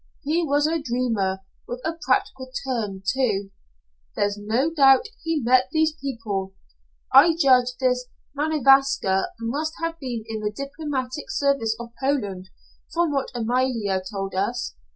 He 0.23 0.43
was 0.43 0.65
a 0.65 0.81
dreamer 0.81 1.41
with 1.67 1.79
a 1.85 1.93
practical 1.93 2.51
turn, 2.65 3.03
too. 3.05 3.51
There, 4.15 4.27
no 4.37 4.73
doubt, 4.73 5.05
he 5.23 5.39
met 5.41 5.67
these 5.71 5.91
people. 5.93 6.55
I 7.13 7.35
judge 7.37 7.75
this 7.79 8.07
Manovska 8.35 9.25
must 9.39 9.75
have 9.83 9.99
been 9.99 10.23
in 10.27 10.39
the 10.39 10.49
diplomatic 10.49 11.29
service 11.29 11.75
of 11.79 11.91
Poland, 11.99 12.49
from 12.91 13.11
what 13.11 13.29
Amalia 13.35 14.01
told 14.11 14.33
us. 14.33 14.73